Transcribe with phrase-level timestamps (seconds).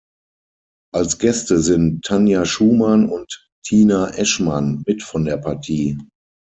[0.95, 5.99] Als Gäste sind Tanja Schumann und Tina Eschmann mit von der Partie.